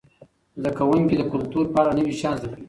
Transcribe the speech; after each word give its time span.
زده 0.59 0.71
کوونکي 0.77 1.15
د 1.17 1.23
کلتور 1.33 1.65
په 1.73 1.77
اړه 1.81 1.91
نوي 1.99 2.13
شیان 2.19 2.35
زده 2.39 2.47
کوي. 2.51 2.59